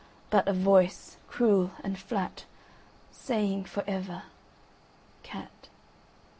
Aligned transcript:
But 0.31 0.47
a 0.47 0.53
voice 0.53 1.17
cruel 1.27 1.73
and 1.83 1.95
flatSaying 1.95 3.65
for 3.67 3.83
ever, 3.85 4.23
"Cat! 5.21 5.69